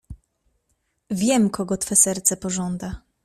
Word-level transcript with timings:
Wiem, 1.11 1.49
kogo 1.49 1.77
twe 1.77 1.95
serce 1.95 2.37
pożąda. 2.37 3.01